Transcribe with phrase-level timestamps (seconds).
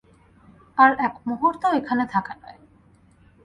[0.77, 2.59] আর একমুহূর্তও এখানে থাকা নয়।